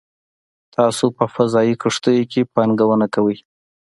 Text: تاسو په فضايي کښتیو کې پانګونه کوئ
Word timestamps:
تاسو 0.75 1.05
په 1.17 1.23
فضايي 1.33 1.75
کښتیو 1.81 2.29
کې 2.31 2.49
پانګونه 2.53 3.07
کوئ 3.15 3.37